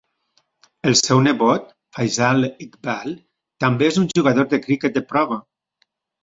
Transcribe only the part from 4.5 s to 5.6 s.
de criquet de prova.